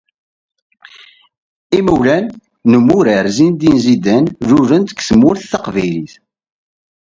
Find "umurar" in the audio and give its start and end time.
2.79-3.25